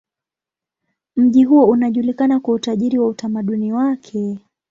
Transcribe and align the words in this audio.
Mji 1.15 1.43
huo 1.43 1.65
unajulikana 1.65 2.39
kwa 2.39 2.53
utajiri 2.53 2.99
wa 2.99 3.07
utamaduni 3.07 3.73
wake. 3.73 4.39